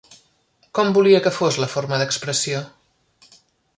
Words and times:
Com 0.79 0.89
volia 0.95 1.19
que 1.27 1.33
fos 1.37 1.59
la 1.65 1.69
forma 1.75 2.01
d'expressió? 2.03 2.63